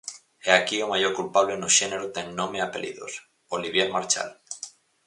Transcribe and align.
E 0.47 0.49
aquí 0.59 0.77
o 0.85 0.91
maior 0.93 1.13
culpable 1.19 1.55
no 1.57 1.69
xénero 1.77 2.05
ten 2.15 2.27
nome 2.39 2.57
e 2.59 2.63
apelidos: 2.63 3.11
Olivier 3.57 3.89
Marchal. 3.95 4.29